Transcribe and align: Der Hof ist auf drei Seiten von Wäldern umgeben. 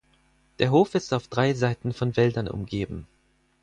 Der 0.57 0.71
Hof 0.71 0.95
ist 0.95 1.13
auf 1.13 1.27
drei 1.27 1.53
Seiten 1.53 1.93
von 1.93 2.17
Wäldern 2.17 2.47
umgeben. 2.47 3.05